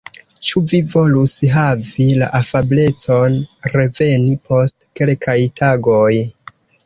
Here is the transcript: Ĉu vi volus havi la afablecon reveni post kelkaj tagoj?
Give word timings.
Ĉu 0.47 0.61
vi 0.69 0.77
volus 0.93 1.33
havi 1.55 2.07
la 2.21 2.29
afablecon 2.39 3.37
reveni 3.75 4.33
post 4.49 4.89
kelkaj 5.01 5.37
tagoj? 5.61 6.13